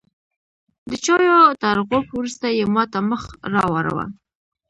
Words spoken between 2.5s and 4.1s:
یې ماته مخ راواړوه.